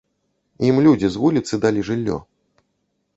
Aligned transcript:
Ім 0.69 0.79
людзі 0.87 1.11
з 1.15 1.21
вуліцы 1.23 1.53
далі 1.65 1.85
жыллё. 1.91 2.17